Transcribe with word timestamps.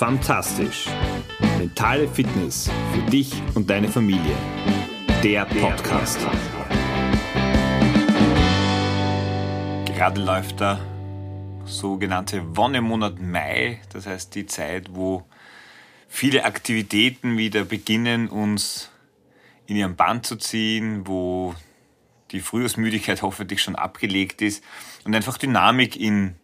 Fantastisch. 0.00 0.86
Mentale 1.58 2.08
Fitness 2.08 2.70
für 2.90 3.10
dich 3.10 3.34
und 3.54 3.68
deine 3.68 3.86
Familie. 3.86 4.34
Der 5.22 5.44
Podcast. 5.44 6.18
Gerade 9.84 10.22
läuft 10.22 10.60
der 10.60 10.80
sogenannte 11.66 12.56
Wonnemonat 12.56 13.20
Mai, 13.20 13.82
das 13.92 14.06
heißt 14.06 14.34
die 14.36 14.46
Zeit, 14.46 14.86
wo 14.94 15.26
viele 16.08 16.46
Aktivitäten 16.46 17.36
wieder 17.36 17.66
beginnen, 17.66 18.28
uns 18.28 18.90
in 19.66 19.76
ihren 19.76 19.96
Band 19.96 20.24
zu 20.24 20.36
ziehen, 20.36 21.06
wo 21.06 21.54
die 22.30 22.40
Frühjahrsmüdigkeit 22.40 23.20
hoffentlich 23.20 23.60
schon 23.62 23.76
abgelegt 23.76 24.40
ist 24.40 24.64
und 25.04 25.14
einfach 25.14 25.36
Dynamik 25.36 25.94
in, 26.00 26.36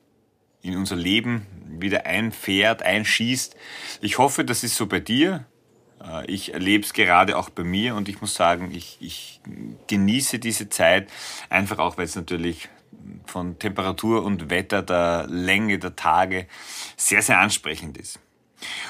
in 0.66 0.76
unser 0.76 0.96
Leben 0.96 1.46
wieder 1.80 2.06
einfährt, 2.06 2.82
einschießt. 2.82 3.56
Ich 4.00 4.18
hoffe, 4.18 4.44
das 4.44 4.64
ist 4.64 4.76
so 4.76 4.86
bei 4.86 5.00
dir. 5.00 5.46
Äh, 6.02 6.30
ich 6.30 6.54
erlebe 6.54 6.84
es 6.84 6.92
gerade 6.92 7.36
auch 7.36 7.50
bei 7.50 7.64
mir 7.64 7.94
und 7.94 8.08
ich 8.08 8.20
muss 8.20 8.34
sagen, 8.34 8.70
ich, 8.74 8.98
ich 9.00 9.40
genieße 9.86 10.38
diese 10.38 10.68
Zeit, 10.68 11.08
einfach 11.48 11.78
auch, 11.78 11.98
weil 11.98 12.04
es 12.04 12.16
natürlich 12.16 12.68
von 13.26 13.58
Temperatur 13.58 14.24
und 14.24 14.50
Wetter, 14.50 14.82
der 14.82 15.26
Länge 15.28 15.78
der 15.78 15.96
Tage 15.96 16.46
sehr, 16.96 17.22
sehr 17.22 17.38
ansprechend 17.38 17.98
ist. 17.98 18.18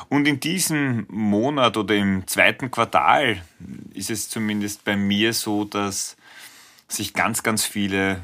Und 0.08 0.28
in 0.28 0.40
diesem 0.40 1.06
Monat 1.10 1.76
oder 1.76 1.96
im 1.96 2.26
zweiten 2.26 2.70
Quartal 2.70 3.42
ist 3.92 4.10
es 4.10 4.28
zumindest 4.28 4.84
bei 4.84 4.96
mir 4.96 5.32
so, 5.32 5.64
dass 5.64 6.16
sich 6.88 7.14
ganz, 7.14 7.42
ganz 7.42 7.64
viele 7.64 8.20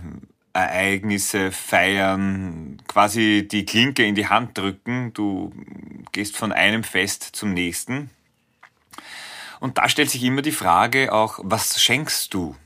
Ereignisse 0.52 1.50
feiern, 1.50 2.80
quasi 2.86 3.48
die 3.50 3.64
Klinke 3.64 4.04
in 4.04 4.14
die 4.14 4.28
Hand 4.28 4.58
drücken. 4.58 5.12
Du 5.14 5.52
gehst 6.12 6.36
von 6.36 6.52
einem 6.52 6.84
Fest 6.84 7.22
zum 7.22 7.54
nächsten. 7.54 8.10
Und 9.60 9.78
da 9.78 9.88
stellt 9.88 10.10
sich 10.10 10.22
immer 10.24 10.42
die 10.42 10.52
Frage 10.52 11.12
auch, 11.12 11.38
was 11.42 11.80
schenkst 11.80 12.34
du, 12.34 12.56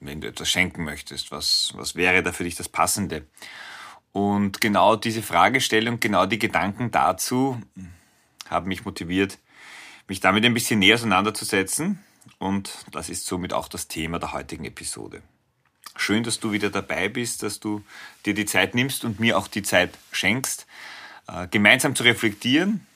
wenn 0.00 0.20
du 0.20 0.28
etwas 0.28 0.50
schenken 0.50 0.84
möchtest? 0.84 1.32
Was, 1.32 1.72
was 1.74 1.96
wäre 1.96 2.22
da 2.22 2.32
für 2.32 2.44
dich 2.44 2.54
das 2.54 2.68
Passende? 2.68 3.26
Und 4.12 4.60
genau 4.60 4.96
diese 4.96 5.22
Fragestellung, 5.22 6.00
genau 6.00 6.26
die 6.26 6.38
Gedanken 6.38 6.90
dazu 6.90 7.60
haben 8.48 8.68
mich 8.68 8.84
motiviert, 8.84 9.38
mich 10.08 10.20
damit 10.20 10.44
ein 10.44 10.54
bisschen 10.54 10.80
näher 10.80 10.96
auseinanderzusetzen. 10.96 12.00
Und 12.38 12.84
das 12.92 13.08
ist 13.08 13.26
somit 13.26 13.52
auch 13.52 13.68
das 13.68 13.88
Thema 13.88 14.18
der 14.18 14.32
heutigen 14.32 14.64
Episode. 14.64 15.22
Schön, 15.96 16.22
dass 16.22 16.40
du 16.40 16.52
wieder 16.52 16.70
dabei 16.70 17.08
bist, 17.08 17.42
dass 17.42 17.60
du 17.60 17.84
dir 18.24 18.34
die 18.34 18.46
Zeit 18.46 18.74
nimmst 18.74 19.04
und 19.04 19.20
mir 19.20 19.36
auch 19.36 19.48
die 19.48 19.62
Zeit 19.62 19.90
schenkst, 20.12 20.66
äh, 21.28 21.46
gemeinsam 21.48 21.94
zu 21.94 22.02
reflektieren. 22.02 22.86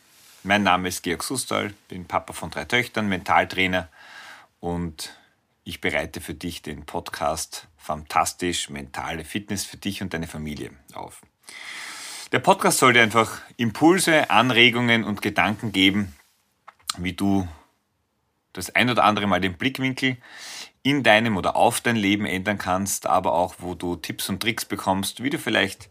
Mein 0.42 0.62
Name 0.62 0.88
ist 0.88 1.02
Georg 1.02 1.22
Sustal, 1.22 1.72
bin 1.88 2.06
Papa 2.06 2.32
von 2.32 2.50
drei 2.50 2.64
Töchtern, 2.64 3.08
Mentaltrainer 3.08 3.88
und 4.60 5.16
ich 5.64 5.80
bereite 5.80 6.20
für 6.20 6.34
dich 6.34 6.62
den 6.62 6.84
Podcast 6.84 7.68
Fantastisch 7.78 8.70
mentale 8.70 9.24
Fitness 9.24 9.64
für 9.64 9.76
dich 9.76 10.02
und 10.02 10.14
deine 10.14 10.26
Familie 10.26 10.70
auf. 10.94 11.22
Der 12.32 12.38
Podcast 12.38 12.78
soll 12.78 12.94
dir 12.94 13.02
einfach 13.02 13.42
Impulse, 13.56 14.30
Anregungen 14.30 15.04
und 15.04 15.22
Gedanken 15.22 15.72
geben, 15.72 16.14
wie 16.96 17.12
du 17.12 17.46
das 18.54 18.74
ein 18.74 18.88
oder 18.88 19.04
andere 19.04 19.26
Mal 19.26 19.40
den 19.40 19.58
Blickwinkel 19.58 20.16
in 20.82 21.02
deinem 21.02 21.36
oder 21.36 21.56
auf 21.56 21.80
dein 21.80 21.96
Leben 21.96 22.24
ändern 22.24 22.58
kannst, 22.58 23.06
aber 23.06 23.34
auch 23.34 23.56
wo 23.58 23.74
du 23.74 23.96
Tipps 23.96 24.28
und 24.28 24.40
Tricks 24.40 24.64
bekommst, 24.64 25.22
wie 25.22 25.30
du 25.30 25.38
vielleicht 25.38 25.88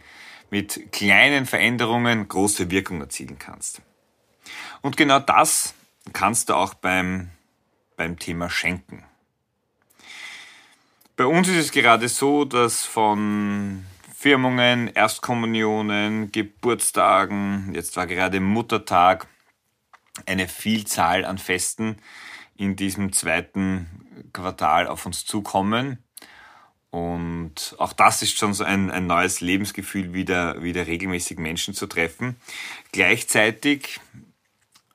mit 0.50 0.92
kleinen 0.92 1.46
Veränderungen 1.46 2.28
große 2.28 2.72
Wirkung 2.72 3.02
erzielen 3.02 3.40
kannst. 3.40 3.82
Und 4.82 4.98
genau 4.98 5.20
das 5.20 5.74
kannst 6.14 6.50
du 6.50 6.56
auch 6.56 6.74
beim, 6.74 7.30
beim 7.98 8.20
Thema 8.20 8.50
Schenken. 8.50 9.04
Bei 11.16 11.26
uns 11.26 11.48
ist 11.48 11.58
es 11.58 11.72
gerade 11.72 12.08
so, 12.10 12.46
dass 12.46 12.86
von 12.86 13.86
Firmungen, 14.16 14.88
Erstkommunionen, 14.88 16.32
Geburtstagen, 16.32 17.72
jetzt 17.74 17.98
war 17.98 18.08
gerade 18.08 18.40
Muttertag, 18.40 19.28
eine 20.26 20.48
Vielzahl 20.48 21.26
an 21.26 21.38
Festen 21.38 21.98
in 22.64 22.76
diesem 22.76 23.14
zweiten 23.14 23.88
Quartal 24.34 24.88
auf 24.88 25.06
uns 25.06 25.26
zukommen. 25.26 25.98
Und 26.90 27.76
auch 27.80 27.94
das 27.94 28.22
ist 28.22 28.38
schon 28.38 28.54
so 28.54 28.64
ein, 28.64 28.92
ein 28.92 29.08
neues 29.08 29.42
Lebensgefühl, 29.42 30.14
wieder, 30.14 30.62
wieder 30.62 30.86
regelmäßig 30.86 31.40
Menschen 31.40 31.74
zu 31.74 31.88
treffen. 31.88 32.36
Gleichzeitig 32.92 34.00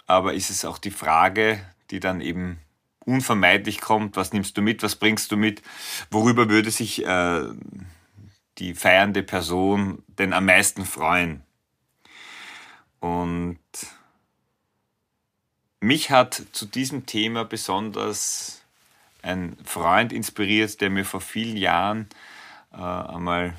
aber 0.08 0.32
ist 0.32 0.50
es 0.50 0.64
auch 0.64 0.78
die 0.78 0.90
Frage, 0.90 1.60
die 1.90 2.00
dann 2.00 2.20
eben 2.20 2.58
unvermeidlich 3.04 3.80
kommt, 3.80 4.16
was 4.16 4.32
nimmst 4.32 4.56
du 4.56 4.62
mit, 4.62 4.82
was 4.82 4.96
bringst 4.96 5.30
du 5.30 5.36
mit, 5.36 5.62
worüber 6.10 6.48
würde 6.48 6.70
sich 6.70 7.04
äh, 7.04 7.42
die 8.56 8.74
feiernde 8.74 9.22
Person 9.22 10.02
denn 10.18 10.32
am 10.32 10.46
meisten 10.46 10.84
freuen. 10.84 11.42
Und 13.00 13.58
mich 15.80 16.10
hat 16.10 16.42
zu 16.52 16.66
diesem 16.66 17.06
Thema 17.06 17.44
besonders 17.44 18.62
ein 19.22 19.56
Freund 19.64 20.12
inspiriert, 20.12 20.80
der 20.80 20.90
mir 20.90 21.04
vor 21.04 21.20
vielen 21.20 21.56
Jahren 21.56 22.08
äh, 22.72 22.76
einmal, 22.76 23.54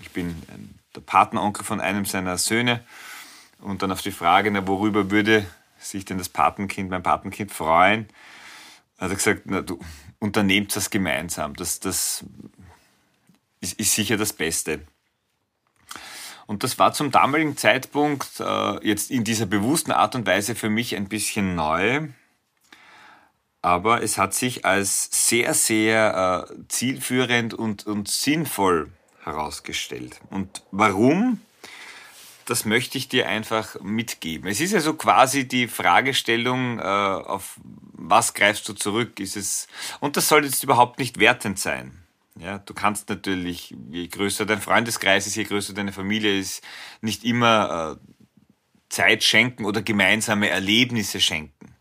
ich 0.00 0.10
bin 0.10 0.40
der 0.94 1.00
Partneronkel 1.00 1.64
von 1.64 1.80
einem 1.80 2.04
seiner 2.04 2.38
Söhne, 2.38 2.84
und 3.62 3.82
dann 3.82 3.92
auf 3.92 4.02
die 4.02 4.12
Frage, 4.12 4.50
na, 4.50 4.66
worüber 4.66 5.10
würde 5.10 5.46
sich 5.78 6.04
denn 6.04 6.18
das 6.18 6.28
Patenkind, 6.28 6.90
mein 6.90 7.02
Patenkind 7.02 7.52
freuen, 7.52 8.08
hat 8.98 9.10
er 9.10 9.16
gesagt, 9.16 9.42
na, 9.44 9.62
du 9.62 9.78
unternehmt 10.18 10.74
das 10.76 10.90
gemeinsam, 10.90 11.54
das, 11.54 11.80
das 11.80 12.24
ist, 13.60 13.78
ist 13.78 13.94
sicher 13.94 14.16
das 14.16 14.32
Beste. 14.32 14.80
Und 16.46 16.64
das 16.64 16.78
war 16.78 16.92
zum 16.92 17.10
damaligen 17.10 17.56
Zeitpunkt 17.56 18.40
äh, 18.40 18.86
jetzt 18.86 19.10
in 19.10 19.24
dieser 19.24 19.46
bewussten 19.46 19.92
Art 19.92 20.14
und 20.14 20.26
Weise 20.26 20.54
für 20.54 20.70
mich 20.70 20.96
ein 20.96 21.08
bisschen 21.08 21.54
neu. 21.54 22.08
Aber 23.62 24.02
es 24.02 24.18
hat 24.18 24.34
sich 24.34 24.64
als 24.64 25.08
sehr, 25.28 25.54
sehr 25.54 26.48
äh, 26.48 26.54
zielführend 26.68 27.54
und, 27.54 27.86
und 27.86 28.08
sinnvoll 28.08 28.90
herausgestellt. 29.22 30.20
Und 30.30 30.64
warum? 30.72 31.40
Das 32.46 32.64
möchte 32.64 32.98
ich 32.98 33.08
dir 33.08 33.28
einfach 33.28 33.80
mitgeben. 33.80 34.50
Es 34.50 34.60
ist 34.60 34.72
ja 34.72 34.80
so 34.80 34.94
quasi 34.94 35.46
die 35.46 35.68
Fragestellung, 35.68 36.80
äh, 36.80 36.82
auf 36.82 37.60
was 37.92 38.34
greifst 38.34 38.68
du 38.68 38.72
zurück? 38.72 39.20
Ist 39.20 39.36
es, 39.36 39.68
und 40.00 40.16
das 40.16 40.26
soll 40.26 40.44
jetzt 40.44 40.64
überhaupt 40.64 40.98
nicht 40.98 41.20
wertend 41.20 41.60
sein. 41.60 42.01
Ja, 42.38 42.58
du 42.58 42.72
kannst 42.72 43.08
natürlich, 43.08 43.74
je 43.90 44.08
größer 44.08 44.46
dein 44.46 44.60
Freundeskreis 44.60 45.26
ist, 45.26 45.36
je 45.36 45.44
größer 45.44 45.74
deine 45.74 45.92
Familie 45.92 46.38
ist, 46.38 46.62
nicht 47.02 47.24
immer 47.24 47.98
äh, 48.00 48.12
Zeit 48.88 49.22
schenken 49.22 49.64
oder 49.64 49.82
gemeinsame 49.82 50.48
Erlebnisse 50.48 51.20
schenken. 51.20 51.74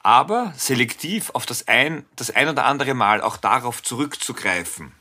Aber 0.00 0.52
selektiv 0.56 1.30
auf 1.30 1.46
das 1.46 1.68
ein, 1.68 2.04
das 2.16 2.30
ein 2.30 2.48
oder 2.48 2.64
andere 2.66 2.94
Mal 2.94 3.20
auch 3.20 3.36
darauf 3.36 3.82
zurückzugreifen, 3.82 4.92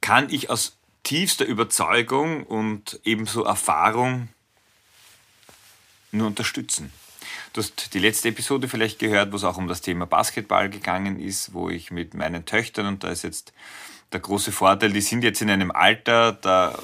kann 0.00 0.30
ich 0.30 0.50
aus 0.50 0.78
tiefster 1.02 1.44
Überzeugung 1.44 2.44
und 2.44 3.00
ebenso 3.04 3.44
Erfahrung 3.44 4.28
nur 6.10 6.26
unterstützen. 6.26 6.92
Du 7.52 7.60
hast 7.60 7.94
die 7.94 7.98
letzte 7.98 8.28
Episode 8.28 8.68
vielleicht 8.68 8.98
gehört, 8.98 9.32
wo 9.32 9.36
es 9.36 9.44
auch 9.44 9.56
um 9.56 9.68
das 9.68 9.80
Thema 9.80 10.06
Basketball 10.06 10.68
gegangen 10.70 11.20
ist, 11.20 11.54
wo 11.54 11.70
ich 11.70 11.90
mit 11.90 12.14
meinen 12.14 12.44
Töchtern, 12.44 12.86
und 12.86 13.04
da 13.04 13.08
ist 13.08 13.24
jetzt 13.24 13.52
der 14.12 14.20
große 14.20 14.52
Vorteil, 14.52 14.92
die 14.92 15.00
sind 15.00 15.24
jetzt 15.24 15.42
in 15.42 15.50
einem 15.50 15.70
Alter, 15.70 16.32
da 16.32 16.78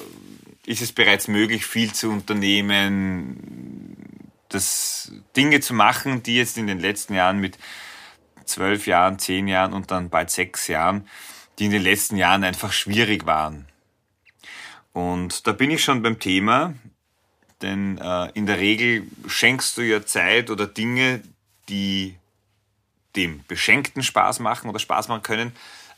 ist 0.66 0.82
es 0.82 0.92
bereits 0.92 1.28
möglich, 1.28 1.66
viel 1.66 1.92
zu 1.92 2.10
unternehmen, 2.10 3.96
das 4.48 5.12
Dinge 5.36 5.60
zu 5.60 5.74
machen, 5.74 6.22
die 6.22 6.36
jetzt 6.36 6.58
in 6.58 6.66
den 6.66 6.78
letzten 6.78 7.14
Jahren 7.14 7.38
mit 7.38 7.58
zwölf 8.44 8.86
Jahren, 8.86 9.18
zehn 9.18 9.48
Jahren 9.48 9.72
und 9.72 9.90
dann 9.90 10.10
bald 10.10 10.30
sechs 10.30 10.68
Jahren, 10.68 11.08
die 11.58 11.66
in 11.66 11.70
den 11.70 11.82
letzten 11.82 12.16
Jahren 12.16 12.44
einfach 12.44 12.72
schwierig 12.72 13.26
waren. 13.26 13.66
Und 14.92 15.46
da 15.46 15.52
bin 15.52 15.70
ich 15.70 15.82
schon 15.82 16.02
beim 16.02 16.18
Thema, 16.18 16.74
denn 17.62 17.98
äh, 17.98 18.30
in 18.34 18.46
der 18.46 18.58
Regel 18.58 19.06
schenkst 19.26 19.76
du 19.76 19.82
ja 19.82 20.04
Zeit 20.04 20.50
oder 20.50 20.66
Dinge, 20.66 21.22
die 21.68 22.16
dem 23.16 23.44
Beschenkten 23.46 24.02
Spaß 24.02 24.40
machen 24.40 24.68
oder 24.68 24.78
Spaß 24.78 25.08
machen 25.08 25.22
können, 25.22 25.52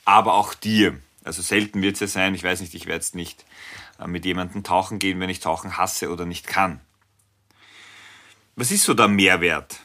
aber 0.05 0.35
auch 0.35 0.55
dir. 0.55 0.99
Also 1.23 1.43
selten 1.43 1.81
wird 1.81 1.95
es 1.95 2.01
ja 2.01 2.07
sein, 2.07 2.35
ich 2.35 2.45
weiß 2.45 2.61
nicht, 2.61 2.75
ich 2.75 2.87
werde 2.87 2.97
jetzt 2.97 3.15
nicht 3.15 3.45
äh, 3.99 4.07
mit 4.07 4.25
jemandem 4.25 4.63
tauchen 4.63 4.99
gehen, 4.99 5.21
wenn 5.21 5.31
ich 5.31 5.41
tauchen 5.41 5.77
hasse 5.77 6.11
oder 6.11 6.27
nicht 6.27 6.47
kann. 6.47 6.81
Was 8.57 8.71
ist 8.71 8.85
so 8.85 8.95
der 8.95 9.09
Mehrwert? 9.09 9.81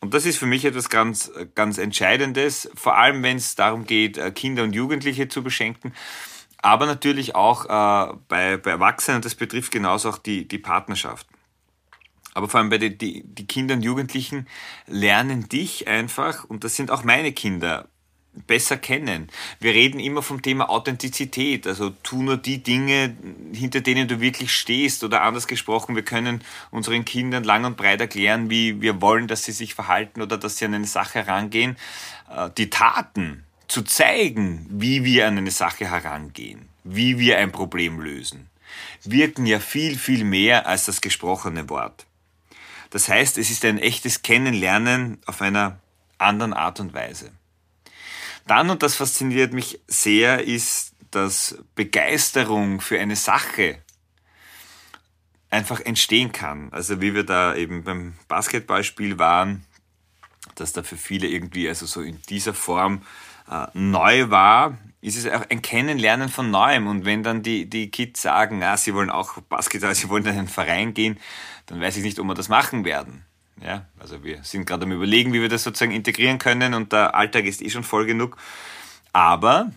Und 0.00 0.14
das 0.14 0.26
ist 0.26 0.38
für 0.38 0.46
mich 0.46 0.64
etwas 0.64 0.90
ganz, 0.90 1.32
ganz 1.54 1.78
Entscheidendes, 1.78 2.70
vor 2.74 2.98
allem 2.98 3.22
wenn 3.22 3.38
es 3.38 3.54
darum 3.54 3.86
geht, 3.86 4.18
äh, 4.18 4.30
Kinder 4.30 4.62
und 4.62 4.74
Jugendliche 4.74 5.28
zu 5.28 5.42
beschenken 5.42 5.94
aber 6.58 6.86
natürlich 6.86 7.34
auch 7.34 7.64
äh, 7.64 8.14
bei, 8.28 8.56
bei 8.56 8.70
Erwachsenen, 8.70 9.22
das 9.22 9.34
betrifft 9.34 9.72
genauso 9.72 10.10
auch 10.10 10.18
die, 10.18 10.48
die 10.48 10.58
Partnerschaft. 10.58 11.26
Aber 12.34 12.48
vor 12.48 12.60
allem 12.60 12.68
bei 12.68 12.78
den 12.78 12.98
die, 12.98 13.22
die 13.24 13.46
Kinder 13.46 13.74
und 13.74 13.82
Jugendlichen 13.82 14.46
lernen 14.86 15.48
dich 15.48 15.88
einfach, 15.88 16.44
und 16.44 16.64
das 16.64 16.76
sind 16.76 16.90
auch 16.90 17.02
meine 17.02 17.32
Kinder, 17.32 17.88
besser 18.46 18.76
kennen. 18.76 19.28
Wir 19.60 19.72
reden 19.72 19.98
immer 19.98 20.20
vom 20.20 20.42
Thema 20.42 20.68
Authentizität, 20.68 21.66
also 21.66 21.90
tu 22.02 22.22
nur 22.22 22.36
die 22.36 22.62
Dinge, 22.62 23.16
hinter 23.54 23.80
denen 23.80 24.08
du 24.08 24.20
wirklich 24.20 24.52
stehst 24.52 25.02
oder 25.04 25.22
anders 25.22 25.46
gesprochen, 25.46 25.96
wir 25.96 26.04
können 26.04 26.42
unseren 26.70 27.06
Kindern 27.06 27.44
lang 27.44 27.64
und 27.64 27.78
breit 27.78 28.02
erklären, 28.02 28.50
wie 28.50 28.82
wir 28.82 29.00
wollen, 29.00 29.28
dass 29.28 29.44
sie 29.44 29.52
sich 29.52 29.74
verhalten 29.74 30.20
oder 30.20 30.36
dass 30.36 30.58
sie 30.58 30.66
an 30.66 30.74
eine 30.74 30.86
Sache 30.86 31.24
herangehen. 31.24 31.76
Äh, 32.30 32.50
die 32.58 32.68
Taten 32.68 33.45
zu 33.68 33.82
zeigen, 33.82 34.66
wie 34.70 35.04
wir 35.04 35.26
an 35.26 35.38
eine 35.38 35.50
Sache 35.50 35.90
herangehen, 35.90 36.68
wie 36.84 37.18
wir 37.18 37.38
ein 37.38 37.52
Problem 37.52 38.00
lösen, 38.00 38.48
wirken 39.04 39.46
ja 39.46 39.60
viel, 39.60 39.98
viel 39.98 40.24
mehr 40.24 40.66
als 40.66 40.84
das 40.84 41.00
gesprochene 41.00 41.68
Wort. 41.68 42.06
Das 42.90 43.08
heißt, 43.08 43.38
es 43.38 43.50
ist 43.50 43.64
ein 43.64 43.78
echtes 43.78 44.22
Kennenlernen 44.22 45.18
auf 45.26 45.42
einer 45.42 45.80
anderen 46.18 46.52
Art 46.52 46.80
und 46.80 46.94
Weise. 46.94 47.32
Dann, 48.46 48.70
und 48.70 48.82
das 48.82 48.94
fasziniert 48.94 49.52
mich 49.52 49.80
sehr, 49.88 50.44
ist, 50.44 50.92
dass 51.10 51.58
Begeisterung 51.74 52.80
für 52.80 52.98
eine 53.00 53.16
Sache 53.16 53.82
einfach 55.50 55.80
entstehen 55.80 56.32
kann. 56.32 56.72
Also 56.72 57.00
wie 57.00 57.14
wir 57.14 57.24
da 57.24 57.54
eben 57.54 57.84
beim 57.84 58.14
Basketballspiel 58.28 59.18
waren, 59.18 59.64
dass 60.54 60.72
da 60.72 60.82
für 60.82 60.96
viele 60.96 61.26
irgendwie 61.26 61.68
also 61.68 61.86
so 61.86 62.02
in 62.02 62.20
dieser 62.28 62.54
Form 62.54 63.02
äh, 63.50 63.66
neu 63.74 64.30
war, 64.30 64.78
ist 65.00 65.16
es 65.16 65.26
auch 65.26 65.44
ein 65.50 65.62
Kennenlernen 65.62 66.28
von 66.28 66.50
Neuem. 66.50 66.86
Und 66.86 67.04
wenn 67.04 67.22
dann 67.22 67.42
die, 67.42 67.70
die 67.70 67.90
Kids 67.90 68.22
sagen, 68.22 68.62
ah, 68.62 68.76
sie 68.76 68.94
wollen 68.94 69.10
auch 69.10 69.40
Basketball, 69.42 69.94
sie 69.96 70.08
wollen 70.08 70.24
in 70.26 70.38
einen 70.38 70.48
Verein 70.48 70.94
gehen, 70.94 71.18
dann 71.66 71.80
weiß 71.80 71.96
ich 71.96 72.02
nicht, 72.02 72.18
ob 72.18 72.26
wir 72.26 72.34
das 72.34 72.48
machen 72.48 72.84
werden. 72.84 73.24
Ja, 73.62 73.86
also 73.98 74.22
wir 74.22 74.42
sind 74.44 74.66
gerade 74.66 74.84
am 74.84 74.92
überlegen, 74.92 75.32
wie 75.32 75.40
wir 75.40 75.48
das 75.48 75.62
sozusagen 75.62 75.92
integrieren 75.92 76.38
können 76.38 76.74
und 76.74 76.92
der 76.92 77.14
Alltag 77.14 77.46
ist 77.46 77.62
eh 77.62 77.70
schon 77.70 77.84
voll 77.84 78.04
genug. 78.04 78.36
Aber 79.12 79.72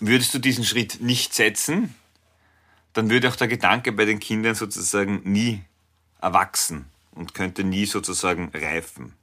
würdest 0.00 0.34
du 0.34 0.40
diesen 0.40 0.64
Schritt 0.64 1.00
nicht 1.00 1.32
setzen, 1.32 1.94
dann 2.92 3.08
würde 3.08 3.28
auch 3.28 3.36
der 3.36 3.46
Gedanke 3.46 3.92
bei 3.92 4.04
den 4.04 4.18
Kindern 4.18 4.56
sozusagen 4.56 5.20
nie 5.24 5.62
erwachsen 6.20 6.86
und 7.12 7.34
könnte 7.34 7.62
nie 7.62 7.86
sozusagen 7.86 8.50
reifen. 8.52 9.14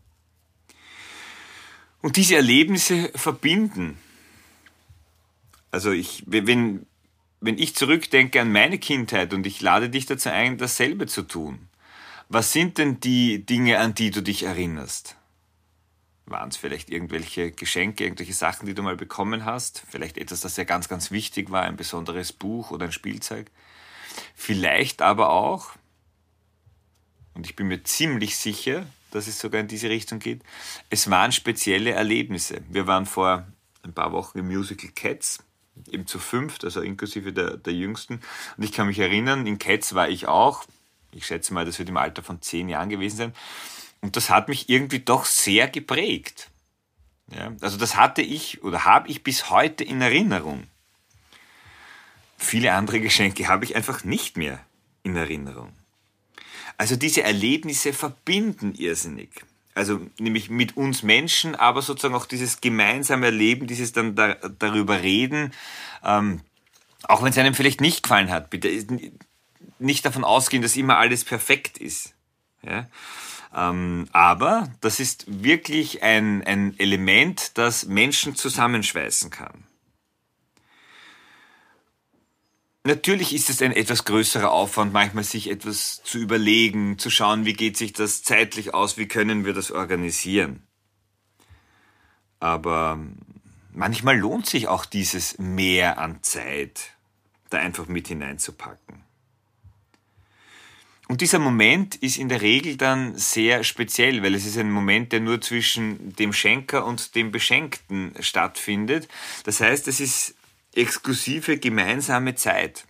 Und 2.01 2.15
diese 2.15 2.35
Erlebnisse 2.35 3.11
verbinden. 3.15 3.97
Also 5.71 5.91
ich, 5.91 6.23
wenn, 6.25 6.85
wenn 7.41 7.57
ich 7.57 7.75
zurückdenke 7.75 8.41
an 8.41 8.51
meine 8.51 8.77
Kindheit 8.77 9.33
und 9.33 9.45
ich 9.45 9.61
lade 9.61 9.89
dich 9.89 10.05
dazu 10.05 10.29
ein, 10.29 10.57
dasselbe 10.57 11.07
zu 11.07 11.23
tun, 11.23 11.67
was 12.29 12.51
sind 12.51 12.77
denn 12.77 12.99
die 12.99 13.45
Dinge, 13.45 13.79
an 13.79 13.95
die 13.95 14.11
du 14.11 14.21
dich 14.21 14.43
erinnerst? 14.43 15.15
Waren 16.25 16.49
es 16.49 16.57
vielleicht 16.57 16.89
irgendwelche 16.89 17.51
Geschenke, 17.51 18.03
irgendwelche 18.03 18.33
Sachen, 18.33 18.65
die 18.65 18.73
du 18.73 18.83
mal 18.83 18.97
bekommen 18.97 19.45
hast? 19.45 19.83
Vielleicht 19.89 20.17
etwas, 20.17 20.41
das 20.41 20.57
ja 20.57 20.65
ganz, 20.65 20.89
ganz 20.89 21.09
wichtig 21.09 21.51
war, 21.51 21.63
ein 21.63 21.77
besonderes 21.77 22.33
Buch 22.33 22.71
oder 22.71 22.85
ein 22.85 22.91
Spielzeug? 22.91 23.49
Vielleicht 24.35 25.01
aber 25.01 25.29
auch, 25.29 25.71
und 27.33 27.45
ich 27.45 27.55
bin 27.55 27.67
mir 27.67 27.83
ziemlich 27.83 28.35
sicher, 28.35 28.85
dass 29.11 29.27
es 29.27 29.39
sogar 29.39 29.61
in 29.61 29.67
diese 29.67 29.89
Richtung 29.89 30.19
geht, 30.19 30.41
es 30.89 31.09
waren 31.09 31.31
spezielle 31.31 31.91
Erlebnisse. 31.91 32.61
Wir 32.69 32.87
waren 32.87 33.05
vor 33.05 33.47
ein 33.83 33.93
paar 33.93 34.11
Wochen 34.11 34.39
im 34.39 34.47
Musical 34.47 34.89
Cats, 34.93 35.43
eben 35.91 36.07
zu 36.07 36.19
fünft, 36.19 36.63
also 36.63 36.81
inklusive 36.81 37.33
der, 37.33 37.57
der 37.57 37.73
Jüngsten. 37.73 38.21
Und 38.57 38.63
ich 38.63 38.71
kann 38.71 38.87
mich 38.87 38.99
erinnern, 38.99 39.47
in 39.47 39.59
Cats 39.59 39.95
war 39.95 40.09
ich 40.09 40.27
auch, 40.27 40.65
ich 41.11 41.25
schätze 41.25 41.53
mal, 41.53 41.65
das 41.65 41.79
wird 41.79 41.89
im 41.89 41.97
Alter 41.97 42.23
von 42.23 42.41
zehn 42.41 42.69
Jahren 42.69 42.89
gewesen 42.89 43.17
sein. 43.17 43.33
Und 44.01 44.15
das 44.15 44.29
hat 44.29 44.47
mich 44.47 44.69
irgendwie 44.69 44.99
doch 44.99 45.25
sehr 45.25 45.67
geprägt. 45.67 46.49
Ja, 47.33 47.51
also 47.61 47.77
das 47.77 47.95
hatte 47.95 48.21
ich 48.21 48.63
oder 48.63 48.85
habe 48.85 49.09
ich 49.09 49.23
bis 49.23 49.49
heute 49.49 49.83
in 49.83 50.01
Erinnerung. 50.01 50.67
Viele 52.37 52.73
andere 52.73 53.01
Geschenke 53.01 53.47
habe 53.47 53.65
ich 53.65 53.75
einfach 53.75 54.03
nicht 54.03 54.37
mehr 54.37 54.59
in 55.03 55.15
Erinnerung. 55.15 55.73
Also 56.77 56.95
diese 56.95 57.23
Erlebnisse 57.23 57.91
verbinden 57.91 58.73
irrsinnig. 58.75 59.29
Also 59.73 60.01
nämlich 60.17 60.49
mit 60.49 60.77
uns 60.77 61.03
Menschen, 61.03 61.55
aber 61.55 61.81
sozusagen 61.81 62.15
auch 62.15 62.25
dieses 62.25 62.61
gemeinsame 62.61 63.27
Erleben, 63.27 63.67
dieses 63.67 63.91
dann 63.91 64.15
da, 64.15 64.33
darüber 64.33 65.01
reden, 65.01 65.53
ähm, 66.03 66.41
auch 67.03 67.21
wenn 67.21 67.29
es 67.29 67.37
einem 67.37 67.53
vielleicht 67.53 67.81
nicht 67.81 68.03
gefallen 68.03 68.31
hat. 68.31 68.49
Bitte 68.49 68.69
nicht 69.79 70.05
davon 70.05 70.23
ausgehen, 70.23 70.63
dass 70.63 70.75
immer 70.75 70.97
alles 70.97 71.23
perfekt 71.23 71.77
ist. 71.77 72.13
Ja? 72.63 72.87
Ähm, 73.55 74.07
aber 74.11 74.71
das 74.81 74.99
ist 74.99 75.25
wirklich 75.27 76.03
ein, 76.03 76.43
ein 76.43 76.77
Element, 76.79 77.57
das 77.57 77.85
Menschen 77.85 78.35
zusammenschweißen 78.35 79.29
kann. 79.29 79.63
Natürlich 82.87 83.35
ist 83.35 83.49
es 83.49 83.61
ein 83.61 83.73
etwas 83.73 84.05
größerer 84.05 84.49
Aufwand, 84.49 84.93
manchmal 84.93 85.25
sich 85.25 85.49
etwas 85.49 86.01
zu 86.03 86.19
überlegen, 86.19 86.97
zu 86.97 87.09
schauen, 87.09 87.43
wie 87.43 87.51
geht 87.51 87.75
sich 87.75 87.91
das 87.91 88.23
zeitlich 88.23 88.73
aus, 88.73 88.97
wie 88.97 89.09
können 89.09 89.43
wir 89.43 89.51
das 89.51 89.71
organisieren. 89.71 90.63
Aber 92.39 92.97
manchmal 93.73 94.17
lohnt 94.17 94.45
sich 94.45 94.69
auch 94.69 94.85
dieses 94.85 95.37
Mehr 95.37 95.97
an 95.97 96.23
Zeit 96.23 96.91
da 97.49 97.57
einfach 97.57 97.89
mit 97.89 98.07
hineinzupacken. 98.07 99.03
Und 101.09 101.19
dieser 101.19 101.39
Moment 101.39 101.95
ist 101.95 102.17
in 102.17 102.29
der 102.29 102.41
Regel 102.41 102.77
dann 102.77 103.17
sehr 103.17 103.65
speziell, 103.65 104.23
weil 104.23 104.33
es 104.33 104.45
ist 104.45 104.57
ein 104.57 104.71
Moment, 104.71 105.11
der 105.11 105.19
nur 105.19 105.41
zwischen 105.41 106.13
dem 106.15 106.31
Schenker 106.31 106.85
und 106.85 107.15
dem 107.15 107.33
Beschenkten 107.33 108.13
stattfindet. 108.21 109.09
Das 109.43 109.59
heißt, 109.59 109.89
es 109.89 109.99
ist 109.99 110.36
exklusive 110.77 111.57
gemeinsame 111.57 112.35
Zeit. 112.35 112.85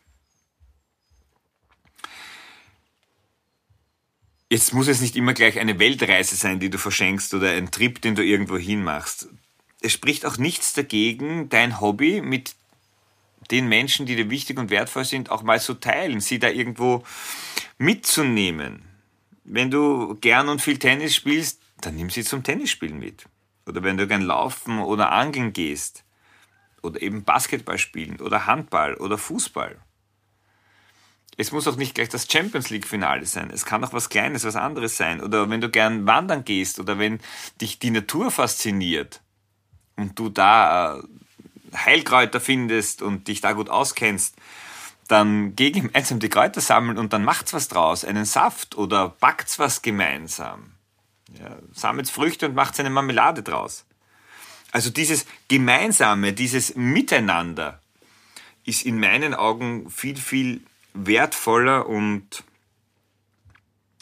Jetzt 4.49 4.73
muss 4.73 4.87
es 4.87 5.01
nicht 5.01 5.15
immer 5.15 5.33
gleich 5.33 5.59
eine 5.59 5.77
Weltreise 5.79 6.35
sein, 6.35 6.59
die 6.59 6.69
du 6.69 6.77
verschenkst 6.77 7.33
oder 7.33 7.51
ein 7.51 7.71
Trip, 7.71 8.01
den 8.01 8.15
du 8.15 8.23
irgendwo 8.23 8.57
hin 8.57 8.83
machst. 8.83 9.27
Es 9.81 9.91
spricht 9.93 10.25
auch 10.25 10.37
nichts 10.37 10.73
dagegen, 10.73 11.49
dein 11.49 11.81
Hobby 11.81 12.21
mit 12.21 12.55
den 13.51 13.67
Menschen, 13.67 14.05
die 14.05 14.15
dir 14.15 14.29
wichtig 14.29 14.57
und 14.57 14.69
wertvoll 14.69 15.05
sind, 15.05 15.31
auch 15.31 15.43
mal 15.43 15.59
zu 15.59 15.73
teilen, 15.73 16.21
sie 16.21 16.39
da 16.39 16.49
irgendwo 16.49 17.03
mitzunehmen. 17.77 18.83
Wenn 19.43 19.69
du 19.71 20.15
gern 20.15 20.49
und 20.49 20.61
viel 20.61 20.79
Tennis 20.79 21.15
spielst, 21.15 21.61
dann 21.81 21.95
nimm 21.95 22.09
sie 22.09 22.23
zum 22.23 22.43
Tennisspielen 22.43 22.99
mit. 22.99 23.25
Oder 23.65 23.83
wenn 23.83 23.97
du 23.97 24.07
gern 24.07 24.21
laufen 24.21 24.79
oder 24.79 25.11
angeln 25.11 25.53
gehst. 25.53 26.03
Oder 26.87 27.01
eben 27.01 27.23
Basketball 27.23 27.77
spielen 27.77 28.19
oder 28.19 28.45
Handball 28.45 28.95
oder 28.95 29.17
Fußball. 29.17 29.77
Es 31.39 31.51
muss 31.51 31.67
auch 31.67 31.75
nicht 31.75 31.93
gleich 31.93 32.09
das 32.09 32.27
Champions 32.29 32.71
League 32.71 32.87
Finale 32.87 33.25
sein. 33.25 33.51
Es 33.53 33.65
kann 33.65 33.83
auch 33.83 33.93
was 33.93 34.09
Kleines, 34.09 34.43
was 34.43 34.55
anderes 34.55 34.97
sein. 34.97 35.21
Oder 35.21 35.49
wenn 35.49 35.61
du 35.61 35.69
gern 35.69 36.07
wandern 36.07 36.43
gehst 36.43 36.79
oder 36.79 36.97
wenn 36.97 37.19
dich 37.61 37.77
die 37.77 37.91
Natur 37.91 38.31
fasziniert 38.31 39.21
und 39.95 40.17
du 40.17 40.29
da 40.29 40.97
äh, 40.97 41.03
Heilkräuter 41.75 42.39
findest 42.39 43.03
und 43.03 43.27
dich 43.27 43.41
da 43.41 43.53
gut 43.53 43.69
auskennst, 43.69 44.35
dann 45.07 45.55
geh 45.55 45.71
gemeinsam 45.71 46.19
die 46.19 46.29
Kräuter 46.29 46.61
sammeln 46.61 46.97
und 46.97 47.13
dann 47.13 47.23
macht's 47.23 47.53
was 47.53 47.67
draus, 47.67 48.03
einen 48.03 48.25
Saft 48.25 48.75
oder 48.75 49.09
backt's 49.09 49.59
was 49.59 49.81
gemeinsam. 49.81 50.71
Ja, 51.39 51.57
sammelt 51.73 52.09
Früchte 52.09 52.47
und 52.47 52.55
macht 52.55 52.79
eine 52.79 52.89
Marmelade 52.89 53.43
draus. 53.43 53.85
Also 54.71 54.89
dieses 54.89 55.25
Gemeinsame, 55.47 56.33
dieses 56.33 56.75
Miteinander 56.75 57.81
ist 58.65 58.85
in 58.85 58.99
meinen 58.99 59.33
Augen 59.33 59.89
viel, 59.89 60.17
viel 60.17 60.61
wertvoller 60.93 61.87
und 61.87 62.43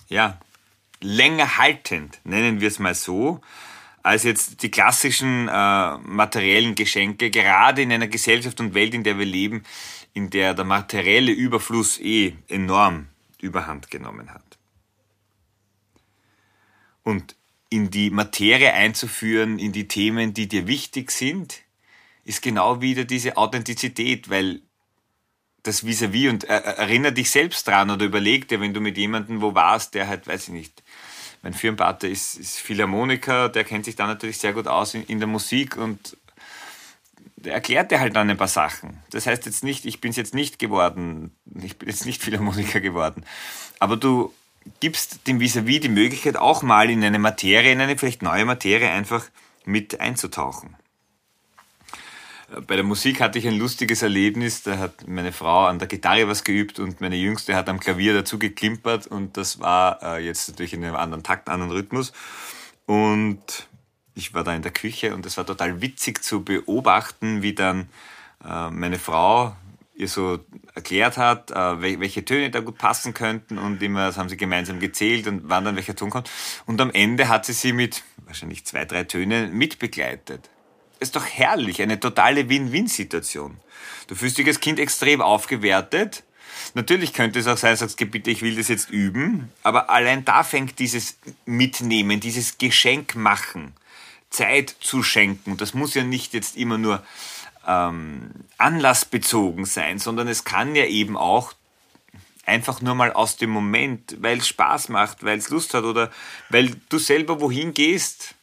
ja, 0.09 0.39
länger 1.01 1.57
haltend, 1.57 2.19
nennen 2.23 2.61
wir 2.61 2.67
es 2.67 2.79
mal 2.79 2.95
so, 2.95 3.41
als 4.01 4.23
jetzt 4.23 4.61
die 4.61 4.69
klassischen 4.69 5.47
äh, 5.47 5.97
materiellen 5.97 6.75
Geschenke, 6.75 7.31
gerade 7.31 7.81
in 7.81 7.91
einer 7.91 8.07
Gesellschaft 8.07 8.59
und 8.59 8.73
Welt, 8.73 8.93
in 8.93 9.03
der 9.03 9.17
wir 9.17 9.25
leben, 9.25 9.63
in 10.13 10.29
der 10.29 10.53
der 10.53 10.65
materielle 10.65 11.31
Überfluss 11.31 11.99
eh 11.99 12.35
enorm 12.47 13.07
überhand 13.41 13.89
genommen 13.89 14.31
hat. 14.31 14.57
Und 17.03 17.35
in 17.69 17.89
die 17.89 18.09
Materie 18.09 18.73
einzuführen, 18.73 19.59
in 19.59 19.71
die 19.71 19.87
Themen, 19.87 20.33
die 20.33 20.47
dir 20.47 20.67
wichtig 20.67 21.11
sind, 21.11 21.61
ist 22.23 22.41
genau 22.41 22.81
wieder 22.81 23.05
diese 23.05 23.37
Authentizität, 23.37 24.29
weil 24.29 24.61
das 25.63 25.83
vis-à-vis 25.83 26.27
-vis 26.27 26.29
und 26.29 26.43
äh, 26.45 26.57
erinnere 26.57 27.13
dich 27.13 27.31
selbst 27.31 27.67
dran 27.67 27.89
oder 27.89 28.05
überleg 28.05 28.47
dir, 28.47 28.61
wenn 28.61 28.73
du 28.73 28.81
mit 28.81 28.97
jemandem 28.97 29.41
wo 29.41 29.55
warst, 29.55 29.95
der 29.95 30.07
halt, 30.07 30.27
weiß 30.27 30.47
ich 30.47 30.53
nicht, 30.53 30.83
mein 31.41 31.53
Firmenpater 31.53 32.07
ist, 32.07 32.35
ist 32.35 32.59
Philharmoniker, 32.59 33.49
der 33.49 33.63
kennt 33.63 33.85
sich 33.85 33.95
da 33.95 34.07
natürlich 34.07 34.37
sehr 34.37 34.53
gut 34.53 34.67
aus 34.67 34.93
in, 34.93 35.03
in 35.05 35.19
der 35.19 35.27
Musik 35.27 35.77
und 35.77 36.17
der 37.37 37.53
erklärt 37.53 37.91
dir 37.91 37.99
halt 37.99 38.15
dann 38.15 38.29
ein 38.29 38.37
paar 38.37 38.47
Sachen. 38.47 38.99
Das 39.11 39.27
heißt 39.27 39.45
jetzt 39.45 39.63
nicht, 39.63 39.85
ich 39.85 40.01
bin 40.01 40.09
es 40.09 40.17
jetzt 40.17 40.33
nicht 40.33 40.57
geworden, 40.57 41.35
ich 41.61 41.77
bin 41.77 41.89
jetzt 41.89 42.05
nicht 42.05 42.23
Philharmoniker 42.23 42.79
geworden. 42.79 43.25
Aber 43.79 43.97
du 43.97 44.33
gibst 44.79 45.27
dem 45.27 45.39
Vis-a-vis 45.39 45.81
die 45.81 45.89
Möglichkeit, 45.89 46.37
auch 46.37 46.61
mal 46.61 46.89
in 46.89 47.03
eine 47.03 47.19
Materie, 47.19 47.71
in 47.71 47.81
eine 47.81 47.97
vielleicht 47.97 48.21
neue 48.21 48.45
Materie 48.45 48.89
einfach 48.89 49.25
mit 49.65 49.99
einzutauchen. 49.99 50.75
Bei 52.67 52.75
der 52.75 52.83
Musik 52.83 53.21
hatte 53.21 53.39
ich 53.39 53.47
ein 53.47 53.57
lustiges 53.57 54.03
Erlebnis. 54.03 54.61
Da 54.61 54.77
hat 54.77 55.07
meine 55.07 55.31
Frau 55.31 55.65
an 55.65 55.79
der 55.79 55.87
Gitarre 55.87 56.27
was 56.27 56.43
geübt 56.43 56.79
und 56.79 57.01
meine 57.01 57.15
Jüngste 57.15 57.55
hat 57.55 57.69
am 57.69 57.79
Klavier 57.79 58.13
dazu 58.13 58.37
geklimpert 58.37 59.07
und 59.07 59.35
das 59.35 59.59
war 59.59 60.01
äh, 60.03 60.23
jetzt 60.23 60.49
natürlich 60.49 60.73
in 60.73 60.83
einem 60.83 60.95
anderen 60.95 61.23
Takt, 61.23 61.49
anderen 61.49 61.71
Rhythmus. 61.71 62.13
Und 62.85 63.67
ich 64.13 64.33
war 64.33 64.43
da 64.43 64.53
in 64.53 64.61
der 64.61 64.71
Küche 64.71 65.15
und 65.15 65.25
es 65.25 65.37
war 65.37 65.45
total 65.45 65.81
witzig 65.81 66.23
zu 66.23 66.43
beobachten, 66.43 67.41
wie 67.41 67.53
dann 67.53 67.89
äh, 68.47 68.69
meine 68.69 68.99
Frau 68.99 69.55
ihr 69.95 70.07
so 70.07 70.39
erklärt 70.73 71.17
hat, 71.17 71.51
äh, 71.51 71.99
welche 71.99 72.25
Töne 72.25 72.49
da 72.49 72.59
gut 72.59 72.77
passen 72.77 73.13
könnten 73.13 73.57
und 73.57 73.81
immer, 73.81 74.07
das 74.07 74.17
haben 74.17 74.29
sie 74.29 74.37
gemeinsam 74.37 74.79
gezählt 74.79 75.27
und 75.27 75.43
wann 75.45 75.65
dann 75.65 75.75
welcher 75.75 75.95
Ton 75.95 76.09
kommt. 76.09 76.29
Und 76.65 76.81
am 76.81 76.91
Ende 76.91 77.29
hat 77.29 77.45
sie 77.45 77.53
sie 77.53 77.73
mit 77.73 78.03
wahrscheinlich 78.25 78.65
zwei, 78.65 78.85
drei 78.85 79.05
Tönen 79.05 79.53
mitbegleitet. 79.53 80.49
Ist 80.99 81.15
doch 81.15 81.25
herrlich, 81.25 81.81
eine 81.81 81.99
totale 81.99 82.49
Win-Win-Situation. 82.49 83.57
Du 84.07 84.15
fühlst 84.15 84.37
dich 84.37 84.47
als 84.47 84.59
Kind 84.59 84.79
extrem 84.79 85.21
aufgewertet. 85.21 86.23
Natürlich 86.73 87.13
könnte 87.13 87.39
es 87.39 87.47
auch 87.47 87.57
sein, 87.57 87.75
sagst 87.75 87.99
du, 87.99 88.05
bitte, 88.05 88.31
ich 88.31 88.41
will 88.41 88.55
das 88.55 88.67
jetzt 88.67 88.89
üben, 88.89 89.51
aber 89.63 89.89
allein 89.89 90.25
da 90.25 90.43
fängt 90.43 90.79
dieses 90.79 91.17
Mitnehmen, 91.45 92.19
dieses 92.19 92.57
Geschenk 92.57 93.15
machen, 93.15 93.73
Zeit 94.29 94.75
zu 94.79 95.03
schenken. 95.03 95.57
Das 95.57 95.73
muss 95.73 95.93
ja 95.93 96.03
nicht 96.03 96.33
jetzt 96.33 96.57
immer 96.57 96.77
nur 96.77 97.03
ähm, 97.67 98.31
anlassbezogen 98.57 99.65
sein, 99.65 99.99
sondern 99.99 100.27
es 100.27 100.43
kann 100.43 100.75
ja 100.75 100.85
eben 100.85 101.17
auch 101.17 101.53
einfach 102.45 102.81
nur 102.81 102.95
mal 102.95 103.11
aus 103.11 103.37
dem 103.37 103.49
Moment, 103.49 104.17
weil 104.19 104.37
es 104.37 104.47
Spaß 104.47 104.89
macht, 104.89 105.23
weil 105.23 105.37
es 105.37 105.49
Lust 105.49 105.73
hat 105.73 105.83
oder 105.83 106.11
weil 106.49 106.75
du 106.89 106.99
selber 106.99 107.41
wohin 107.41 107.73
gehst 107.73 108.35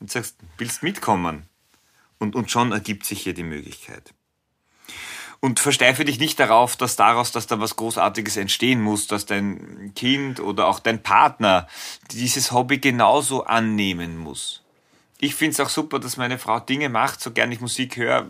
und 0.00 0.10
sagst, 0.10 0.36
willst 0.58 0.82
mitkommen. 0.82 1.46
Und, 2.18 2.36
und 2.36 2.50
schon 2.50 2.70
ergibt 2.70 3.04
sich 3.04 3.22
hier 3.22 3.34
die 3.34 3.42
Möglichkeit. 3.42 4.14
Und 5.40 5.58
versteife 5.58 6.04
dich 6.04 6.20
nicht 6.20 6.38
darauf, 6.38 6.76
dass 6.76 6.94
daraus, 6.94 7.32
dass 7.32 7.48
da 7.48 7.58
was 7.58 7.74
Großartiges 7.74 8.36
entstehen 8.36 8.80
muss, 8.80 9.08
dass 9.08 9.26
dein 9.26 9.92
Kind 9.96 10.38
oder 10.38 10.68
auch 10.68 10.78
dein 10.78 11.02
Partner 11.02 11.66
dieses 12.12 12.52
Hobby 12.52 12.78
genauso 12.78 13.44
annehmen 13.44 14.16
muss 14.16 14.61
ich 15.22 15.36
finde 15.36 15.52
es 15.52 15.60
auch 15.60 15.68
super, 15.68 16.00
dass 16.00 16.16
meine 16.16 16.36
Frau 16.36 16.58
Dinge 16.58 16.88
macht, 16.88 17.20
so 17.20 17.30
gern 17.30 17.52
ich 17.52 17.60
Musik 17.60 17.96
höre. 17.96 18.28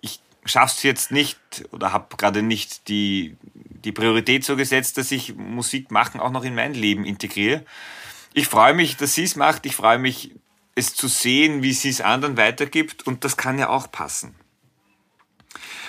Ich 0.00 0.18
schaffe 0.46 0.74
es 0.74 0.82
jetzt 0.82 1.12
nicht 1.12 1.38
oder 1.72 1.92
habe 1.92 2.16
gerade 2.16 2.42
nicht 2.42 2.88
die, 2.88 3.36
die 3.52 3.92
Priorität 3.92 4.42
so 4.42 4.56
gesetzt, 4.56 4.96
dass 4.96 5.12
ich 5.12 5.34
Musik 5.36 5.90
machen 5.90 6.18
auch 6.18 6.30
noch 6.30 6.42
in 6.42 6.54
mein 6.54 6.72
Leben 6.72 7.04
integriere. 7.04 7.66
Ich 8.32 8.48
freue 8.48 8.72
mich, 8.72 8.96
dass 8.96 9.14
sie 9.14 9.24
es 9.24 9.36
macht. 9.36 9.66
Ich 9.66 9.76
freue 9.76 9.98
mich, 9.98 10.30
es 10.74 10.94
zu 10.94 11.06
sehen, 11.06 11.62
wie 11.62 11.74
sie 11.74 11.90
es 11.90 12.00
anderen 12.00 12.38
weitergibt. 12.38 13.06
Und 13.06 13.22
das 13.24 13.36
kann 13.36 13.58
ja 13.58 13.68
auch 13.68 13.92
passen. 13.92 14.34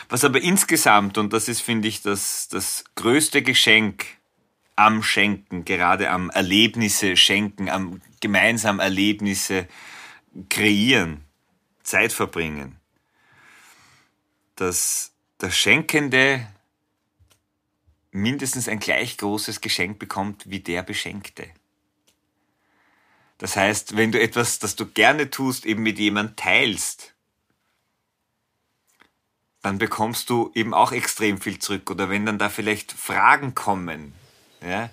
Was 0.09 0.25
aber 0.25 0.41
insgesamt, 0.41 1.17
und 1.17 1.31
das 1.31 1.47
ist, 1.47 1.61
finde 1.61 1.87
ich, 1.87 2.01
das, 2.01 2.49
das 2.49 2.83
größte 2.95 3.43
Geschenk 3.43 4.07
am 4.75 5.03
Schenken, 5.03 5.63
gerade 5.63 6.09
am 6.09 6.29
Erlebnisse 6.31 7.15
schenken, 7.15 7.69
am 7.69 8.01
gemeinsam 8.19 8.79
Erlebnisse 8.79 9.69
kreieren, 10.49 11.25
Zeit 11.83 12.13
verbringen, 12.13 12.79
dass 14.55 15.13
der 15.41 15.51
Schenkende 15.51 16.47
mindestens 18.11 18.67
ein 18.67 18.79
gleich 18.79 19.17
großes 19.17 19.61
Geschenk 19.61 19.99
bekommt 19.99 20.49
wie 20.49 20.59
der 20.59 20.83
Beschenkte. 20.83 21.49
Das 23.37 23.55
heißt, 23.55 23.97
wenn 23.97 24.11
du 24.11 24.21
etwas, 24.21 24.59
das 24.59 24.75
du 24.75 24.85
gerne 24.85 25.29
tust, 25.31 25.65
eben 25.65 25.81
mit 25.81 25.97
jemandem 25.97 26.35
teilst, 26.35 27.15
dann 29.61 29.77
bekommst 29.77 30.29
du 30.29 30.51
eben 30.53 30.73
auch 30.73 30.91
extrem 30.91 31.39
viel 31.39 31.59
zurück. 31.59 31.89
Oder 31.89 32.09
wenn 32.09 32.25
dann 32.25 32.37
da 32.37 32.49
vielleicht 32.49 32.91
Fragen 32.91 33.55
kommen, 33.55 34.13
ja, 34.61 34.89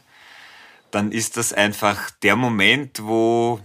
dann 0.90 1.12
ist 1.12 1.36
das 1.36 1.52
einfach 1.52 2.10
der 2.10 2.36
Moment, 2.36 3.02
wo 3.02 3.60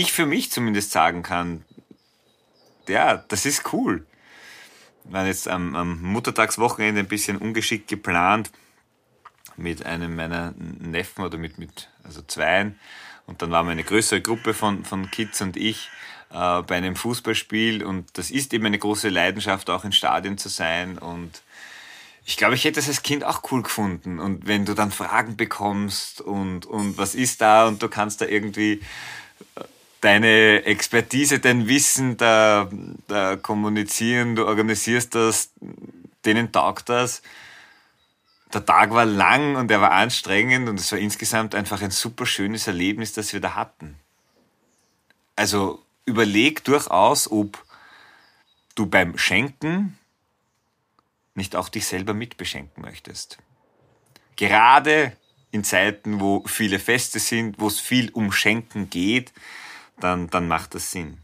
ich 0.00 0.12
für 0.12 0.26
mich 0.26 0.50
zumindest 0.50 0.92
sagen 0.92 1.22
kann, 1.22 1.64
ja, 2.88 3.16
das 3.28 3.46
ist 3.46 3.72
cool. 3.72 4.06
Waren 5.04 5.26
jetzt 5.26 5.48
am, 5.48 5.76
am 5.76 6.02
Muttertagswochenende 6.02 7.00
ein 7.00 7.08
bisschen 7.08 7.36
ungeschickt 7.36 7.88
geplant 7.88 8.50
mit 9.56 9.84
einem 9.84 10.16
meiner 10.16 10.54
Neffen 10.56 11.24
oder 11.24 11.38
mit, 11.38 11.58
mit 11.58 11.88
also 12.02 12.22
zweien. 12.22 12.78
Und 13.26 13.42
dann 13.42 13.50
waren 13.50 13.66
wir 13.66 13.72
eine 13.72 13.84
größere 13.84 14.20
Gruppe 14.20 14.54
von, 14.54 14.84
von 14.84 15.10
Kids 15.10 15.40
und 15.40 15.56
ich 15.56 15.88
äh, 16.30 16.62
bei 16.62 16.76
einem 16.76 16.96
Fußballspiel. 16.96 17.84
Und 17.84 18.18
das 18.18 18.30
ist 18.30 18.52
eben 18.54 18.66
eine 18.66 18.78
große 18.78 19.08
Leidenschaft, 19.08 19.70
auch 19.70 19.84
in 19.84 19.92
Stadien 19.92 20.38
zu 20.38 20.48
sein. 20.48 20.98
Und 20.98 21.42
ich 22.24 22.36
glaube, 22.36 22.54
ich 22.54 22.64
hätte 22.64 22.80
es 22.80 22.88
als 22.88 23.02
Kind 23.02 23.24
auch 23.24 23.42
cool 23.52 23.62
gefunden. 23.62 24.18
Und 24.18 24.46
wenn 24.46 24.64
du 24.64 24.74
dann 24.74 24.90
Fragen 24.90 25.36
bekommst 25.36 26.20
und, 26.20 26.66
und 26.66 26.98
was 26.98 27.14
ist 27.14 27.40
da 27.40 27.68
und 27.68 27.82
du 27.82 27.88
kannst 27.88 28.20
da 28.20 28.26
irgendwie 28.26 28.80
deine 30.00 30.64
Expertise, 30.64 31.40
dein 31.40 31.68
Wissen 31.68 32.16
da, 32.16 32.68
da 33.06 33.36
kommunizieren, 33.36 34.36
du 34.36 34.46
organisierst 34.46 35.14
das, 35.14 35.52
denen 36.24 36.52
taugt 36.52 36.88
das. 36.88 37.22
Der 38.52 38.64
Tag 38.64 38.90
war 38.90 39.04
lang 39.04 39.56
und 39.56 39.70
er 39.70 39.80
war 39.80 39.92
anstrengend 39.92 40.68
und 40.68 40.80
es 40.80 40.90
war 40.90 40.98
insgesamt 40.98 41.54
einfach 41.54 41.82
ein 41.82 41.90
super 41.90 42.26
schönes 42.26 42.66
Erlebnis, 42.66 43.12
das 43.12 43.32
wir 43.32 43.40
da 43.40 43.54
hatten. 43.54 43.96
Also 45.36 45.82
überleg 46.04 46.64
durchaus, 46.64 47.30
ob 47.30 47.64
du 48.74 48.86
beim 48.86 49.18
Schenken 49.18 49.98
nicht 51.34 51.54
auch 51.54 51.68
dich 51.68 51.86
selber 51.86 52.12
mitbeschenken 52.12 52.82
möchtest. 52.82 53.38
Gerade 54.36 55.16
in 55.52 55.64
Zeiten, 55.64 56.20
wo 56.20 56.42
viele 56.46 56.78
Feste 56.78 57.18
sind, 57.18 57.58
wo 57.58 57.68
es 57.68 57.78
viel 57.78 58.10
um 58.10 58.32
Schenken 58.32 58.90
geht, 58.90 59.32
dann, 60.00 60.28
dann 60.30 60.48
macht 60.48 60.74
das 60.74 60.90
Sinn. 60.90 61.18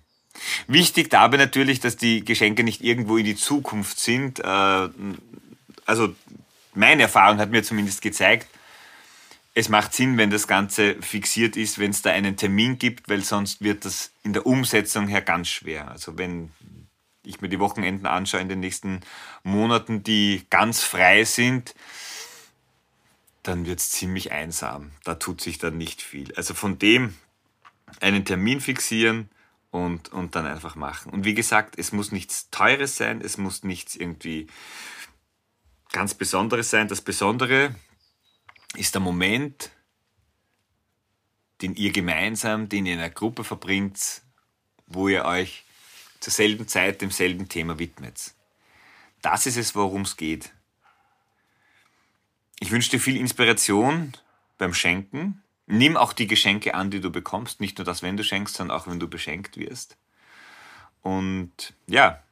Wichtig 0.66 1.10
dabei 1.10 1.38
natürlich, 1.38 1.80
dass 1.80 1.96
die 1.96 2.24
Geschenke 2.24 2.62
nicht 2.62 2.82
irgendwo 2.82 3.16
in 3.16 3.24
die 3.24 3.36
Zukunft 3.36 3.98
sind. 3.98 4.40
Äh, 4.40 4.88
also 5.86 6.14
meine 6.74 7.02
Erfahrung 7.02 7.38
hat 7.38 7.50
mir 7.50 7.62
zumindest 7.62 8.02
gezeigt, 8.02 8.48
es 9.54 9.70
macht 9.70 9.94
Sinn, 9.94 10.18
wenn 10.18 10.28
das 10.28 10.46
Ganze 10.46 10.96
fixiert 11.00 11.56
ist, 11.56 11.78
wenn 11.78 11.90
es 11.90 12.02
da 12.02 12.10
einen 12.10 12.36
Termin 12.36 12.78
gibt, 12.78 13.08
weil 13.08 13.22
sonst 13.24 13.62
wird 13.62 13.86
das 13.86 14.10
in 14.22 14.34
der 14.34 14.44
Umsetzung 14.44 15.08
her 15.08 15.22
ganz 15.22 15.48
schwer. 15.48 15.90
Also 15.90 16.18
wenn 16.18 16.50
ich 17.24 17.40
mir 17.40 17.48
die 17.48 17.58
Wochenenden 17.58 18.06
anschaue 18.06 18.42
in 18.42 18.50
den 18.50 18.60
nächsten 18.60 19.00
Monaten, 19.42 20.02
die 20.02 20.44
ganz 20.50 20.82
frei 20.82 21.24
sind, 21.24 21.74
dann 23.42 23.64
wird 23.64 23.78
es 23.78 23.90
ziemlich 23.90 24.32
einsam. 24.32 24.90
Da 25.04 25.14
tut 25.14 25.40
sich 25.40 25.56
dann 25.56 25.78
nicht 25.78 26.02
viel. 26.02 26.34
Also 26.34 26.52
von 26.52 26.78
dem 26.78 27.14
einen 28.00 28.24
Termin 28.24 28.60
fixieren 28.60 29.30
und, 29.70 30.12
und 30.12 30.34
dann 30.34 30.46
einfach 30.46 30.74
machen. 30.74 31.12
Und 31.12 31.24
wie 31.24 31.34
gesagt, 31.34 31.78
es 31.78 31.92
muss 31.92 32.12
nichts 32.12 32.50
Teures 32.50 32.96
sein, 32.96 33.20
es 33.20 33.38
muss 33.38 33.62
nichts 33.62 33.96
irgendwie 33.96 34.46
ganz 35.92 36.14
Besonderes 36.14 36.70
sein. 36.70 36.88
Das 36.88 37.00
Besondere 37.00 37.74
ist 38.74 38.94
der 38.94 39.00
Moment, 39.00 39.70
den 41.62 41.74
ihr 41.74 41.92
gemeinsam, 41.92 42.68
den 42.68 42.86
ihr 42.86 42.94
in 42.94 42.98
einer 42.98 43.10
Gruppe 43.10 43.44
verbringt, 43.44 44.22
wo 44.86 45.08
ihr 45.08 45.24
euch 45.24 45.64
zur 46.20 46.32
selben 46.32 46.68
Zeit 46.68 47.00
demselben 47.00 47.48
Thema 47.48 47.78
widmet. 47.78 48.34
Das 49.22 49.46
ist 49.46 49.56
es, 49.56 49.74
worum 49.74 50.02
es 50.02 50.16
geht. 50.16 50.52
Ich 52.60 52.70
wünsche 52.70 52.90
dir 52.90 53.00
viel 53.00 53.16
Inspiration 53.16 54.12
beim 54.58 54.72
Schenken 54.72 55.42
Nimm 55.66 55.96
auch 55.96 56.12
die 56.12 56.28
Geschenke 56.28 56.74
an, 56.74 56.90
die 56.90 57.00
du 57.00 57.10
bekommst. 57.10 57.60
Nicht 57.60 57.78
nur 57.78 57.84
das, 57.84 58.02
wenn 58.02 58.16
du 58.16 58.22
schenkst, 58.22 58.56
sondern 58.56 58.76
auch, 58.76 58.86
wenn 58.86 59.00
du 59.00 59.08
beschenkt 59.08 59.56
wirst. 59.56 59.96
Und 61.02 61.74
ja, 61.86 62.22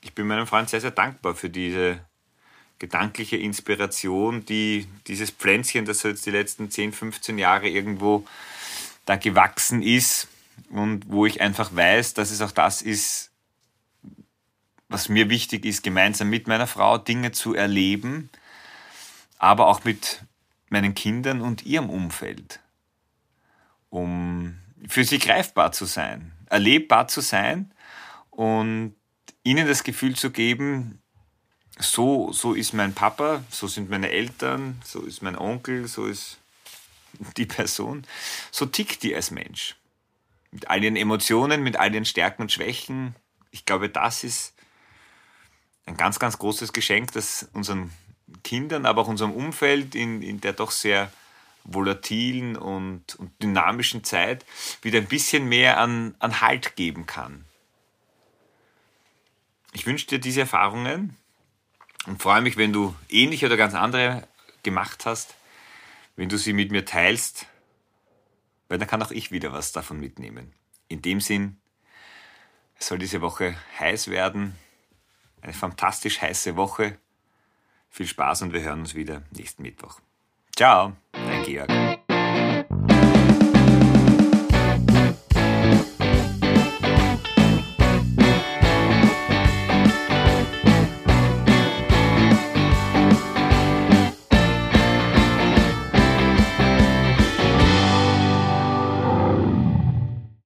ich 0.00 0.14
bin 0.14 0.26
meinem 0.26 0.46
Freund 0.46 0.68
sehr, 0.68 0.80
sehr 0.80 0.90
dankbar 0.90 1.34
für 1.34 1.50
diese 1.50 2.00
gedankliche 2.78 3.36
Inspiration, 3.36 4.44
die 4.44 4.86
dieses 5.06 5.30
Pflänzchen, 5.30 5.86
das 5.86 6.02
jetzt 6.02 6.26
die 6.26 6.30
letzten 6.30 6.70
10, 6.70 6.92
15 6.92 7.38
Jahre 7.38 7.68
irgendwo 7.68 8.26
da 9.06 9.16
gewachsen 9.16 9.82
ist 9.82 10.28
und 10.70 11.08
wo 11.08 11.26
ich 11.26 11.40
einfach 11.40 11.74
weiß, 11.74 12.14
dass 12.14 12.30
es 12.30 12.40
auch 12.40 12.50
das 12.50 12.82
ist, 12.82 13.30
was 14.88 15.08
mir 15.08 15.30
wichtig 15.30 15.64
ist, 15.64 15.82
gemeinsam 15.82 16.28
mit 16.28 16.46
meiner 16.46 16.66
Frau 16.66 16.98
Dinge 16.98 17.32
zu 17.32 17.54
erleben, 17.54 18.30
aber 19.38 19.68
auch 19.68 19.84
mit 19.84 20.22
meinen 20.68 20.94
Kindern 20.94 21.40
und 21.40 21.64
ihrem 21.64 21.90
Umfeld 21.90 22.60
um 23.94 24.58
für 24.88 25.04
sie 25.04 25.20
greifbar 25.20 25.70
zu 25.70 25.84
sein, 25.84 26.32
erlebbar 26.50 27.06
zu 27.06 27.20
sein 27.20 27.72
und 28.30 28.96
ihnen 29.44 29.68
das 29.68 29.84
Gefühl 29.84 30.16
zu 30.16 30.30
geben, 30.30 31.00
so, 31.78 32.32
so 32.32 32.54
ist 32.54 32.72
mein 32.72 32.92
Papa, 32.92 33.44
so 33.50 33.68
sind 33.68 33.90
meine 33.90 34.10
Eltern, 34.10 34.82
so 34.84 35.02
ist 35.02 35.22
mein 35.22 35.38
Onkel, 35.38 35.86
so 35.86 36.06
ist 36.06 36.38
die 37.36 37.46
Person. 37.46 38.04
So 38.50 38.66
tickt 38.66 39.04
die 39.04 39.14
als 39.14 39.30
Mensch. 39.30 39.76
Mit 40.50 40.68
all 40.68 40.82
ihren 40.82 40.96
Emotionen, 40.96 41.62
mit 41.62 41.76
all 41.76 41.94
ihren 41.94 42.04
Stärken 42.04 42.42
und 42.42 42.52
Schwächen. 42.52 43.14
Ich 43.52 43.64
glaube, 43.64 43.88
das 43.88 44.24
ist 44.24 44.54
ein 45.86 45.96
ganz, 45.96 46.18
ganz 46.18 46.38
großes 46.38 46.72
Geschenk, 46.72 47.12
das 47.12 47.48
unseren 47.52 47.92
Kindern, 48.42 48.86
aber 48.86 49.02
auch 49.02 49.08
unserem 49.08 49.32
Umfeld 49.32 49.94
in, 49.94 50.20
in 50.20 50.40
der 50.40 50.52
doch 50.52 50.72
sehr 50.72 51.12
volatilen 51.64 52.56
und, 52.56 53.14
und 53.16 53.42
dynamischen 53.42 54.04
Zeit 54.04 54.44
wieder 54.82 54.98
ein 54.98 55.06
bisschen 55.06 55.48
mehr 55.48 55.78
an, 55.78 56.14
an 56.18 56.40
Halt 56.40 56.76
geben 56.76 57.06
kann. 57.06 57.44
Ich 59.72 59.86
wünsche 59.86 60.06
dir 60.06 60.18
diese 60.18 60.40
Erfahrungen 60.40 61.16
und 62.06 62.22
freue 62.22 62.42
mich, 62.42 62.56
wenn 62.56 62.72
du 62.72 62.94
ähnliche 63.08 63.46
oder 63.46 63.56
ganz 63.56 63.74
andere 63.74 64.28
gemacht 64.62 65.06
hast, 65.06 65.34
wenn 66.16 66.28
du 66.28 66.38
sie 66.38 66.52
mit 66.52 66.70
mir 66.70 66.84
teilst, 66.84 67.46
weil 68.68 68.78
dann 68.78 68.88
kann 68.88 69.02
auch 69.02 69.10
ich 69.10 69.32
wieder 69.32 69.52
was 69.52 69.72
davon 69.72 69.98
mitnehmen. 69.98 70.52
In 70.88 71.02
dem 71.02 71.20
Sinn, 71.20 71.58
es 72.78 72.86
soll 72.86 72.98
diese 72.98 73.20
Woche 73.20 73.56
heiß 73.78 74.08
werden, 74.08 74.56
eine 75.40 75.52
fantastisch 75.52 76.20
heiße 76.20 76.56
Woche. 76.56 76.98
Viel 77.90 78.06
Spaß 78.06 78.42
und 78.42 78.52
wir 78.52 78.62
hören 78.62 78.80
uns 78.80 78.94
wieder 78.94 79.22
nächsten 79.30 79.62
Mittwoch. 79.62 80.00
Ciao, 80.56 80.96
Georg. 81.44 81.93